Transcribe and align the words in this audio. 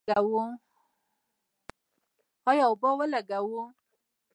آیا 2.49 2.63
اوبه 2.69 2.89
ولګوو؟ 2.97 3.63